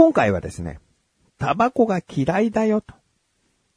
[0.00, 0.80] 今回はですね、
[1.38, 2.94] タバコが嫌いだよと。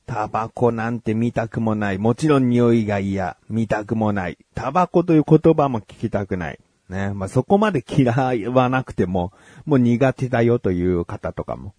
[0.05, 1.97] タバコなんて見たくもない。
[1.97, 3.35] もちろん匂いが嫌。
[3.49, 4.37] 見たくもない。
[4.55, 6.59] タバコという言葉も聞きたくない。
[6.87, 7.11] ね。
[7.13, 9.33] まあ、そこまで嫌いはなくても、
[9.65, 11.73] もう苦手だよという方とかも、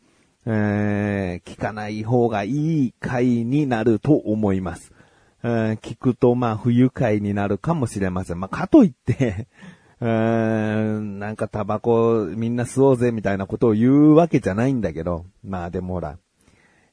[0.44, 4.92] えー、聞かない方がいい回になると思います。
[5.42, 8.40] えー、聞くと、まあ、不愉快になるかもしれません。
[8.40, 9.48] まあ、かといって
[10.00, 10.08] うー
[10.98, 16.18] ん、なんかタバコみんな吸おうぜみたいなことを言うわけじゃないんだけど、まあでもほら、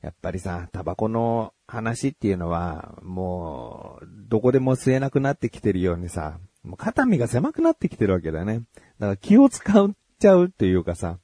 [0.01, 8.61] やっぱりさ、タバコの話っていうのは、もう、どこでも吸えなくなってきてるようにさ、もう肩身が狭くなってきてるわけだよね。
[8.99, 11.17] だから気を使っちゃうっていうかさ、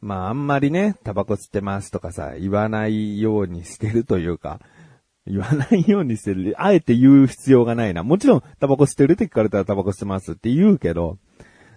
[0.00, 4.60] まああんまりね、タバコ吸ってますとかさ、言わないようにしてるというか、
[5.26, 6.54] 言わないようにしてる。
[6.58, 8.02] あえて言う必要がないな。
[8.02, 11.18] もちろん、タバコ吸ってるって聞かれたらタバコ吸ってますって言うけど、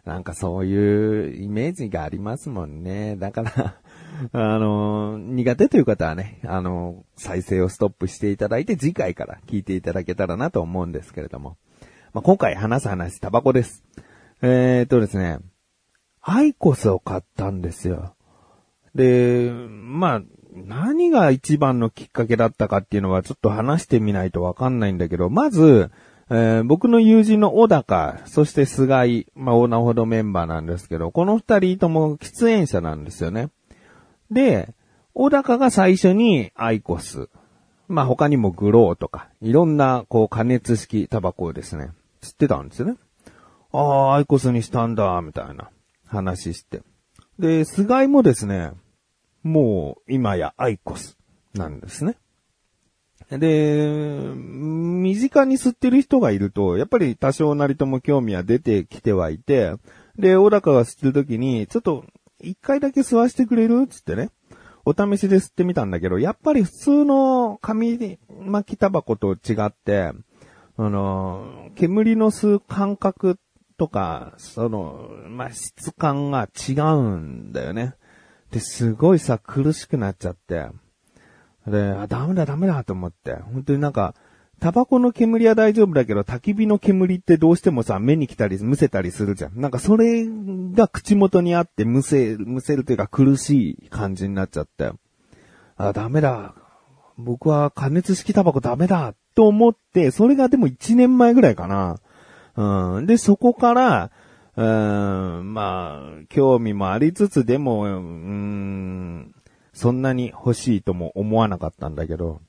[0.05, 3.15] なんかそういうイメージがありますもんね。
[3.17, 3.75] だから
[4.33, 11.57] あの、苦手という方はね、あの、再生をストップしていただいて次回から聞いていただけたらなと思うんですけれども。
[12.13, 13.83] まあ、今回話す話、タバコです。
[14.41, 15.39] えー、っとですね、
[16.21, 18.15] アイコスを買ったんですよ。
[18.95, 25.91] で、まあ、何が一番のきっかけだったかっていうのはちょっと話してみないとわかんないんだけど、まず、
[26.31, 33.49] えー、僕の友人の小高、そして菅井、まあ、オーナーほどメンバーなんですけど、この二人とも喫煙者なんですよね。
[34.31, 34.73] で、
[35.13, 37.29] 小高が最初にアイコス、
[37.87, 41.89] まあ、他にもグローとか、いろんな、こう、加熱式タバコをですね、
[42.21, 42.97] 吸ってたんですよね。
[43.71, 45.71] ああ、アイコスにしたんだ、みたいな
[46.05, 46.81] 話して。
[47.39, 48.71] で、菅井もですね、
[49.43, 51.17] もう、今やアイコス
[51.53, 52.15] なんですね。
[53.29, 53.87] で、
[54.35, 59.73] 身近に吸ってる人がいると、やっぱり多少なりとも興味は出てきてはいて、
[60.17, 62.05] で、小高が吸ってる時に、ちょっと、
[62.41, 63.85] 一回だけ吸わせてくれる？
[63.87, 64.29] つってね。
[64.85, 70.13] お試しで吸ってみたんだけど、やっぱり普通の紙巻きタバコと違って、
[70.77, 73.37] あの、煙の吸う感覚
[73.77, 77.95] とか、その、まあ、質感が違うんだよね。
[78.51, 80.67] で、すごいさ、苦しくなっちゃって。
[81.67, 83.35] で、あ、ダメだダメだと思って。
[83.35, 84.15] 本当になんか、
[84.59, 89.59] タバコの煙は大丈夫だけど、焚き火の煙ってどうしてもさ、目に来たり、むせたりするじゃん。
[89.59, 90.25] なんかそれ
[90.73, 94.91] が口元にあって、むせ、むせるというか苦しい感じになっちゃって。
[95.77, 96.55] あ、ダメだ。
[97.17, 99.13] 僕は加熱式タバコダメだ。
[99.35, 101.99] と思って、それがでも1年前ぐらいかな。
[102.57, 103.05] うん。
[103.05, 104.11] で、そこから、
[104.59, 109.33] うん、まあ、興味もありつつ、でも、うん、
[109.71, 112.41] そんなに欲しいとも思わなかったんだけど、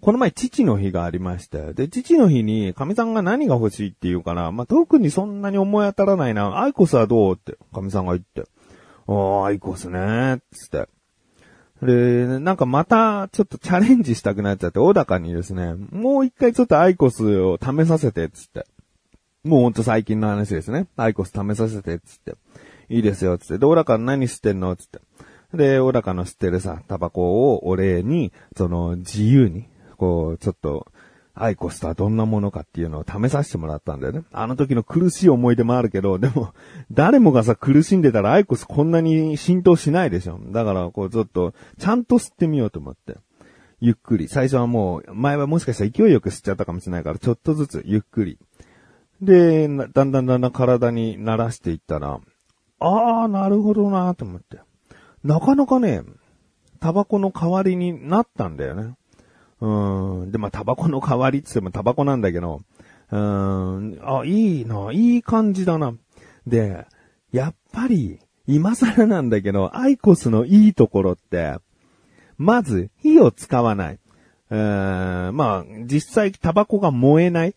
[0.00, 1.72] この前父の日がありました。
[1.72, 6.62] で、父の日に神さんが何が欲しいって言うから、まあ、特にそんなに思い当たらないな。
[6.62, 8.48] アイコスはどうって神さんが言って。
[9.08, 10.88] ああ、アイコスねつって。
[11.82, 18.66] で、なんかまたちょっとチャレンジしたくなっちゃって、小高にですね、もう一回ちょっとアイコスを試させて、つって。
[19.44, 20.86] もうほんと最近の話ですね。
[20.96, 22.34] アイコス試させて、つって。
[22.90, 23.58] いいですよ、つって。
[23.58, 25.00] で、小高何してんのつって。
[25.54, 30.86] で、小高の吸ってるさ、タバコをお礼に、その、自由に、こう、ちょっと、
[31.34, 34.24] アイコスとはどんなものかっていうのを試させてもらったんだよね。
[34.30, 36.52] あの時の苦しい思い出もあるけど、でも、
[36.90, 40.38] 誰もがさ、苦しんでたらアイコスこんなに浸透しないでしょ。
[40.50, 43.16] だから、こう、ちょっと、ちゃんと吸ってみようと思って。
[43.80, 44.28] ゆっくり。
[44.28, 48.38] 最初はもう、前はもしかしたら勢いよく吸っちゃったかもしれないから、ちょっとずつゆっくり。
[49.22, 52.20] で、だんだんだんだん体に慣らしていったら、
[52.78, 54.60] あー、なるほどなと思って。
[55.22, 56.02] なかなかね、
[56.80, 58.94] タバコの代わりになったんだよね。
[59.60, 60.32] うん。
[60.32, 62.62] で、まあ、タバコの代わりって言ってもタバコなんだけど、
[63.10, 65.94] うん、あ、いいな、いい感じだな。
[66.46, 66.86] で、
[67.32, 71.56] やっぱり、今更なんだけど、アイコスのいいところって、
[72.38, 73.98] まず、火を使わない。
[74.48, 74.58] うん、
[75.36, 77.54] まあ、実際タバコが燃えない。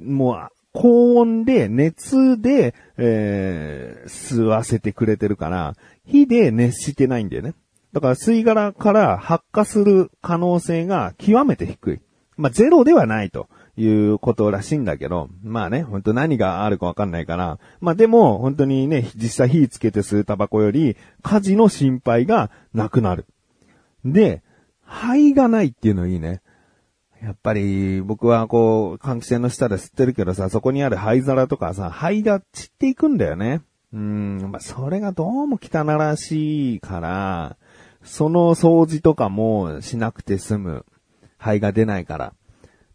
[0.00, 5.74] もう、高温で、熱で、えー、吸わせてくれてるから、
[6.06, 7.54] 火で熱してないんだよね。
[7.92, 12.00] だから吸い殻から発火する可能性が極めて低い。
[12.36, 23.26] まあ、ゼロではないということらしいんだけど、まあね、本当何があるかわかんないから、まあでも、本当にね、実際火つけて吸うタバコより、火事の心配がなくなる。
[24.04, 24.42] で、
[24.84, 26.42] 肺がないっていうのいいね。
[27.22, 33.62] やっぱり、僕はこう、換気扇の下で吸ってるけどさ、そこにある灰皿とかさ、灰が散っていくんだよね。
[33.92, 37.56] うん、まあ、それがどうも汚らしいから、
[38.02, 40.86] その掃除とかもしなくて済む。
[41.36, 42.34] 灰が出ないから。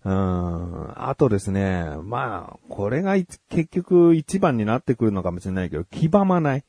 [0.04, 0.94] うん。
[0.95, 3.39] あとですね、まあ、これが結
[3.72, 6.63] 局一番になってくるのかもしれないけど、黄ばまない。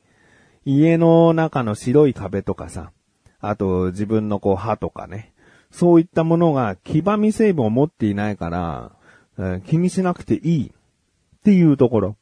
[0.65, 2.91] 家の中の白い壁とかさ、
[3.39, 5.33] あと自分のこう歯とかね、
[5.71, 8.91] そういったものが黄ばみ成分を持っていないから、
[9.37, 12.15] えー、気にしなくていいっていうところ。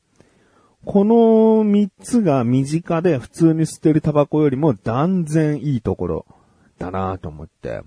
[0.86, 6.26] この三つが身近で普通に吸ってるタバコよりも断然いいところ
[6.78, 7.82] だなと思って。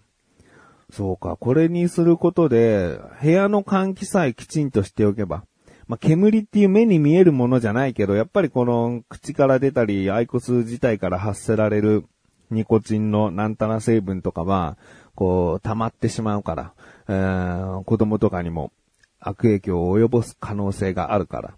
[0.90, 5.44] そうか、これにすることで、部屋の換気さえきちんとしておけば、
[5.86, 12.04] まあ、煙っていう目に見えるものじゃないけど、やっぱりこの口から出たり、アイコス自体から発せられる
[12.50, 14.76] ニコチンのなんたら成分とかは、
[15.18, 16.72] こう、溜まってしまうから、
[17.08, 18.70] えー、子供とかにも
[19.18, 21.54] 悪影響を及ぼす可能性があるから、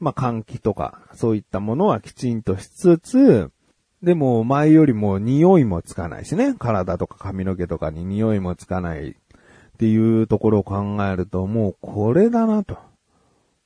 [0.00, 3.50] まあ、換気とか、そういったものはきちんとしつつ、
[4.02, 6.54] でも前よりも匂いもつかないしね。
[6.58, 9.14] 体とか髪の毛とかに匂いもつかないっ
[9.76, 12.78] ていうところを考えると、もうこれだなと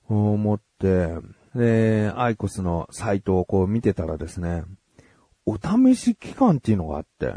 [0.09, 1.15] 思って、
[1.55, 4.65] で、アイコスのサイトをこう見てたらですね、
[5.47, 7.33] お試し期間っていうのがあって、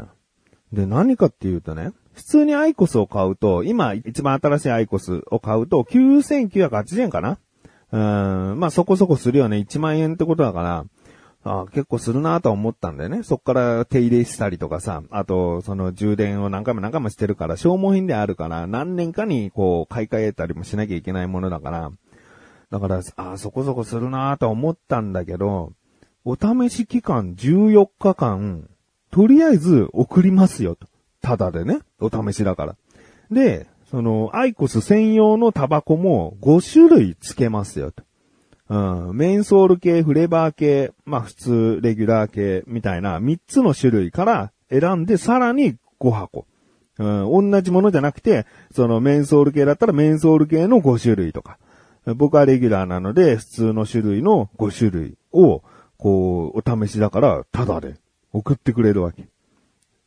[0.72, 7.38] で、何かっていうとね、普通にアイコスを買うと、今一番新しいアイコスを買うと9980円かな？
[7.92, 7.96] う
[8.54, 9.56] ん、まあそこそこするよね。
[9.56, 10.84] 1万円ってことだから、
[11.42, 13.22] あ結構するなと思ったんだよね。
[13.22, 21.90] そっから手入れしたりとかさ、あと、その充電を何回も何回もしてるから、消耗品であるから、何年かにこう、買い替えたりもしなきゃいけないものだから、
[22.70, 25.72] だから、あそこそこするなと思ったんだけど、
[26.26, 28.68] お試し期間14日間、
[29.10, 30.86] とりあえず送りますよと。
[31.20, 32.76] ただでね、お試しだから。
[33.30, 38.04] で、その、アイコス専用のタバコも5種類つけますよと。
[38.68, 46.46] うん、メンソール系、フレーバー系、まあ普通、レギュラー系みたいな3つの種類から選んでさらに5箱。
[46.98, 51.58] うん、同じものじゃなくて、そのメンソール系だったらメンソール系の5種類とか。
[52.14, 55.62] 僕はレギュラーなので、普通の種類の5種類を、
[55.98, 57.96] こう、お試しだから、ただで
[58.32, 59.28] 送ってくれるわけ。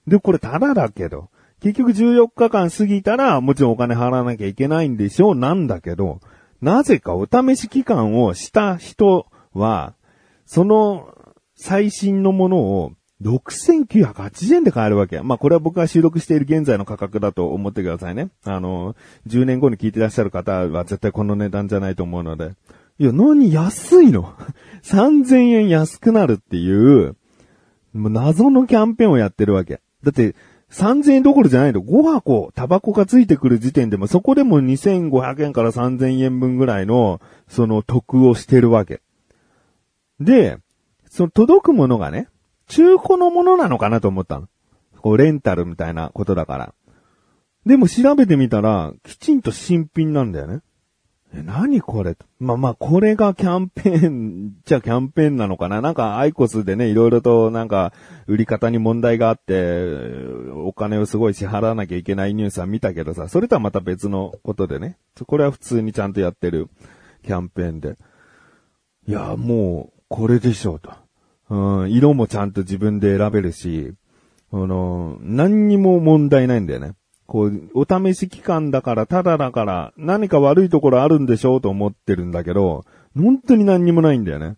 [0.08, 1.30] で、これただだけど、
[1.62, 6.20] 結局14日間過ぎたら、もちろんお金払わなきゃいけないんでしょう、なんだけど、
[6.62, 9.96] なぜかお試し期間をした人は、
[10.46, 11.14] その
[11.56, 12.92] 最新のものを
[13.22, 15.22] 6980円で買えるわけ。
[15.22, 18.30] まあこれは僕が収録している現在の価格だと思ってくださいね。
[18.44, 18.96] あの、
[19.28, 22.52] 10年後に聞いてらっしゃる方は絶対この値段じゃないと思うので。
[23.00, 24.34] いや、何安いの
[24.84, 27.16] ?3000 円安くなるっていう、
[27.94, 29.82] もう謎のキャンペーンをやってるわけ。
[30.04, 30.36] だって、
[30.72, 31.82] 3000円どころじゃないの。
[31.82, 39.02] 5箱、タバコがついてくる時点でも、そこでも2500円から3000円分ぐらいの、その得をしてるわけ。
[40.20, 40.58] で、
[41.10, 42.28] その届くものがね、
[42.68, 44.48] 中古のものなのかなと思ったの。
[44.98, 46.74] こう、レンタルみたいなことだから。
[47.66, 50.62] でも調べてみたら、きちんと新品なんだよね。
[51.36, 52.16] え、何これ？
[52.40, 55.82] まあまあ、これがキャンペーン、 じゃキャンペーンなのかな？
[55.82, 57.92] なんか、アイコスでね、いろいろとなんか、
[58.28, 59.84] 売り方に問題があって、
[60.54, 64.98] お金をすごい支払わなきゃいけないニュースは見たけどさ、それとはまた別のことでね。
[65.26, 66.70] これは普通にちゃんとやってる
[67.24, 67.98] キャンペーンで。
[69.08, 70.92] いや、もう、これでしょうと。
[71.50, 73.94] うん、色もちゃんと自分で選べるし、
[74.52, 76.94] あの、何にも問題ないんだよね。
[77.28, 84.58] こう、お試し期間だから、ただだから、何か悪いところあるんでしょうと思ってるんだけど、本当に何にもないんだよね。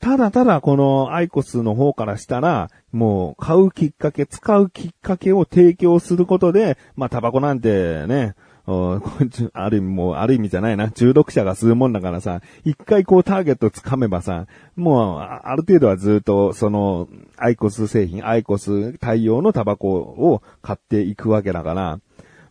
[0.00, 8.34] ただただこのアイコスの方からしたら、もう買うきっかけ、使うきっかけを提供することで、まあタバコなんてね、
[8.66, 10.90] ある意味もう、ある意味じゃないな。
[10.90, 22.00] 中毒者が吸うもんだからさ、一回こうターゲット掴めばさ、もう、ある程度はずっと、その、アイコス製品、アイコス対応のタバコを買っていくわけだから、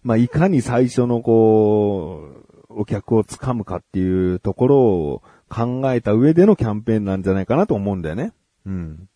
[0.03, 2.29] まあ、いかに最初のこ
[2.70, 8.34] う、お客を掴むかっていうところを考えた上でのキャンペーンなんじゃないかなと思うんだよね。
[8.65, 9.08] うん。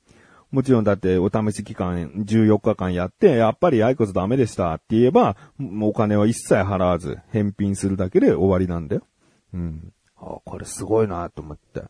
[0.51, 5.35] もちろんだってお試し期間14日間やって、やっぱりアイコスダメでしたって言えば、
[5.81, 9.03] お金は一切払わず返品するだけで終わりなんだよ。
[9.53, 9.93] うん。
[10.17, 11.83] あこれすごいなと思って。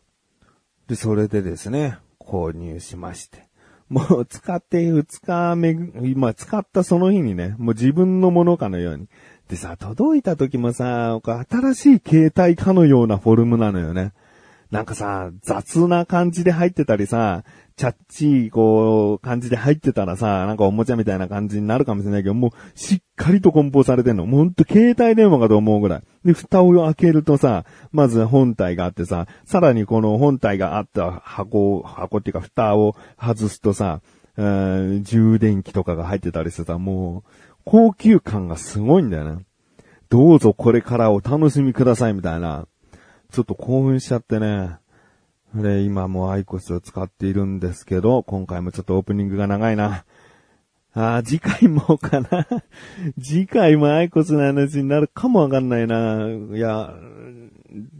[0.88, 3.48] で、それでですね、購入しまして。
[3.88, 5.70] もう使って2日目、
[6.08, 9.08] 今使ったその日にね、もう自分のものかのように。
[9.48, 14.12] でさ、届いた時もさ、新しい携帯かのようなフォルムなのよね。
[14.70, 17.42] なんかさ、雑な感じで入ってたりさ、
[17.76, 24.26] チャッチー、こう、感じで入ってたらさ、なんかおもちゃみたいな感じになるかもしれないけど、もう、しっかりと梱包されてんの。
[24.26, 26.02] もうほんと携帯電話かと思うぐらい。
[26.24, 34.02] で、蓋を開けるとさ、まず本体があってさ、さらにこの本体があった箱、箱っていうか蓋を外すとさ、
[34.36, 37.30] えー充電器とかが入ってたりしてさ、もう、
[37.64, 39.44] 高級感がすごいんだよね。
[40.10, 42.66] どうぞこれからお楽しみくださいみたいな。
[43.32, 44.76] ちょっと興奮しちゃってね。
[45.54, 50.04] で、今もアイコスを使っているんですけど、今回もちょっとオープニングが長いな。
[50.94, 52.46] ああ、次回もかな。
[53.20, 56.28] 次回もアイコスの話になるかもわかんないな。
[56.56, 56.94] いや、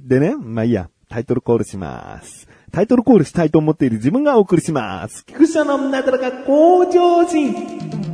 [0.07, 2.49] でね、まあいいや、タイトルコールします。
[2.71, 5.25] タイトルコールしたいと思っている自分がお送りします。
[5.27, 8.08] 菊池のなだらか向上心。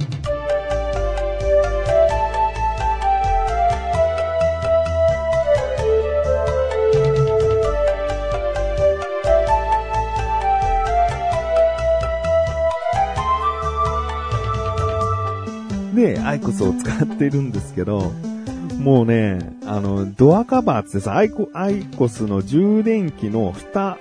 [15.95, 18.13] で、アイコスを使ってるんですけど、
[18.79, 23.99] もうね、あの、ドアカバーってさ、アイコ、アイコスの充電器の蓋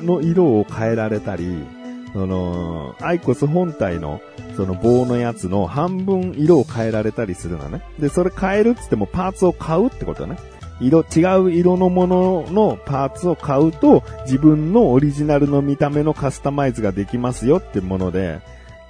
[0.00, 1.64] の色を変えられたり、
[2.12, 4.20] その、アイコス本体の、
[4.56, 7.82] その棒のやつの半分色を変えられたりするのね。
[7.98, 10.36] で、それ変えるっつってもパーツを買うってことね。
[10.80, 18.40] 色、違う色のもののパーツを買うと、自分のオリジナルの見た目のカスタマイズができますよってもので、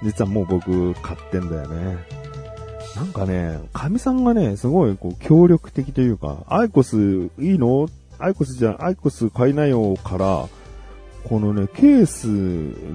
[0.03, 1.97] 実はもう僕買ってんだよね。
[2.95, 7.89] なんかね、神さんがね、すごいこう協力的というか、アイコスいいの？
[8.17, 10.47] アイコスじゃ、アイコス買いなよから、
[11.25, 12.27] このね、ケース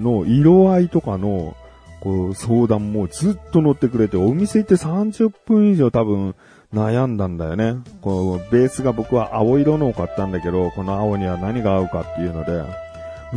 [0.01, 1.55] の色合いとかの、
[2.01, 6.35] こう、相談もずっと乗ってくれて、お店行って30分以上多分
[6.73, 7.75] 悩んだんだよね。
[8.01, 12.65] こう、ベースが僕は青色のを買ったんだけど、この青には何が合うかっていうので、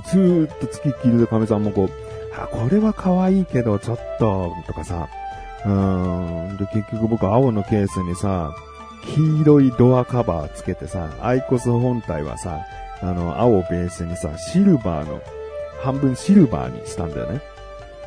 [0.06, 1.90] ずーっと付きっきりで神さんもこう、
[2.40, 5.10] あ、これは可愛いけど、ちょっと、とかさ、
[5.66, 6.58] うん。
[6.58, 8.56] で、結局僕青のケースにさ、
[9.16, 12.62] 黄色いドアカバーつけてさ、アイコス本体はさ、
[13.02, 15.22] あの、青ベースにさ、シルバーの、
[15.82, 17.42] 半分シルバーにしたんだよね。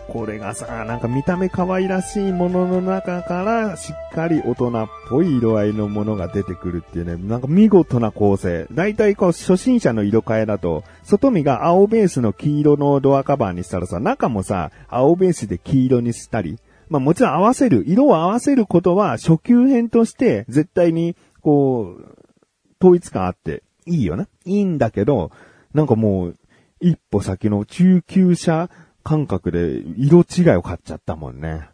[0.08, 8.66] これがさ、なんか見た目可愛らしいものの中から、しっかり大人っぽい色合いのものが出てくるっていうね、なんか見事な構成。
[8.72, 22.16] だいたいこう、初心者の色変えだと、外見が青ベースの黄色のドアカバーにしたらさ、中もさ、青ベースで黄色にしたり、まあもちろん合わせる、色を合わせることは初級編として絶対に、こう、
[22.80, 24.26] 統一感あっていいよね。
[24.44, 25.30] いいんだけど、
[25.74, 26.36] なんかもう、
[26.80, 28.68] 一歩先の中級者
[29.02, 31.68] 感覚で色違いを買っちゃったもんね。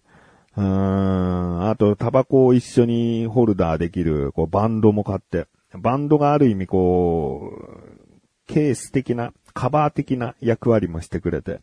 [0.57, 1.69] うーん。
[1.71, 5.47] あと、タバコを一緒にホルダーできる、こう、バンドも買って。
[5.75, 11.61] バンドがある意味、こう、ケース的な、カバー的な役割もしてくれて。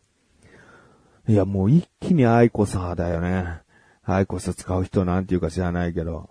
[1.30, 3.60] いや、もう一気にアイコサーだよね。
[4.02, 6.28] アイコス使う人なんていうか知らないけど。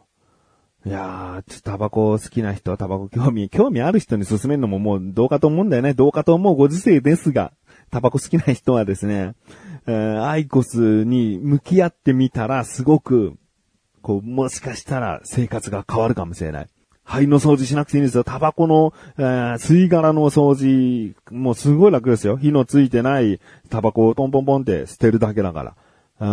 [0.86, 5.94] いやー、ちょっとタバコ好きな人、タバコ興味、興味ある人に勧めるのももうどうかと思うんだよね。
[5.94, 7.54] どうかと思うご時世ですが、
[7.92, 9.36] タバコ好きな人はですね、
[9.88, 13.36] えーアイコスに向き合ってみたらすごく、
[14.02, 16.68] こう、もしかしたら生活が変わるかもしれない。
[17.10, 18.24] 肺の掃除しなくていいんですよ。
[18.24, 22.38] タバコの、えー吸い殻の掃除、もうすごい楽ですよ。
[22.38, 23.40] 火のついてない
[23.70, 25.76] タバコをポンポンポンって捨てるだけだから。
[26.20, 26.28] うー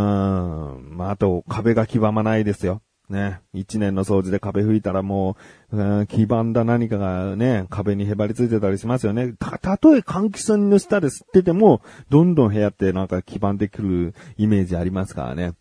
[0.79, 0.97] ん。
[0.99, 2.83] まあ、あと、壁が黄ばまないですよ。
[3.09, 3.41] ね。
[3.55, 5.39] 一年の掃除で壁拭いたらも
[5.73, 9.33] う、うん黄ばんだ何かがね、壁にへばりついてたりしますよね。
[9.39, 11.81] た、たとえ換気扇の下で吸ってても、
[12.11, 15.55] どんどん部屋ってなんか黄ばんでくるイメージありますからね。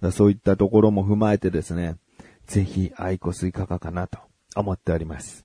[0.00, 1.96] だそういったところも踏まえてですね、
[2.46, 4.18] ぜひアイコスいかがかなと
[4.56, 5.44] 思っております。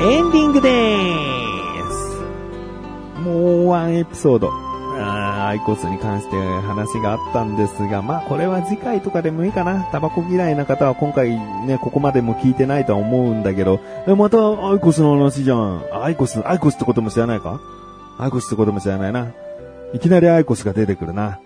[0.00, 3.20] エンディングでーす。
[3.20, 4.67] もうワンエピソード。
[5.72, 9.84] あースに関して話があったんですが、まあこれは次回とかでもいいかな。
[9.92, 11.30] タバコ嫌いな方は今回
[11.66, 15.84] ね、ここまでも聞いてないとは思うんだけど、えまたアイコスの話じゃん。
[16.02, 17.60] アイコス、アイコスってことも知らないか？
[18.18, 19.32] アイコスってことも知らないな。
[19.92, 21.40] いきなりアイコスが出てくるな。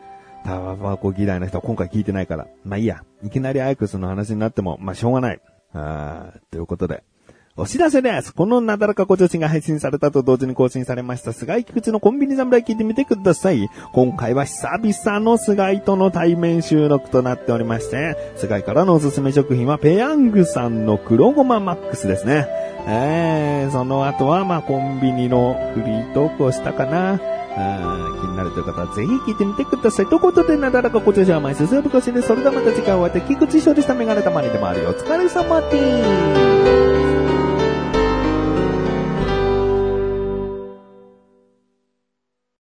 [0.44, 2.46] タバコ嫌いな人は今回聞いてないから。
[2.64, 3.04] まあいいや。
[3.22, 5.40] いきなりアイコスの話になっても、まあしょうがない。
[5.74, 7.04] あーということで。
[7.54, 8.32] お知らせです。
[8.32, 13.68] このなだらかご女子が配信されたと同時に更新されました、菅井菊池のコンビニ侍聞いてみてください。
[13.92, 22.46] 今回は久々の菅井との対面収録となっておりまして、菅井からのおすすめ食品はペヤングさんの黒ごまマックスですね。
[22.86, 27.20] えー、その後はまあコンビニのフリートークをしたかな。
[27.54, 30.06] あ気になるという方はぜひ聞いてみてください。
[30.06, 34.88] ということで、なだらかご女子は毎週水曜日更新で、それではまた次回お会いで、菊池勝利したメガネたまにでもあるよ。
[34.88, 37.01] お疲れ様です。